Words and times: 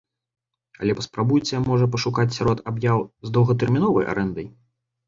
Але 0.81 0.95
паспрабуйце 1.01 1.61
можа 1.69 1.91
пашукаць 1.97 2.27
сярод 2.39 2.67
аб'яў 2.73 2.99
з 3.29 3.39
доўгатэрміновай 3.39 4.13
арэндай. 4.17 4.55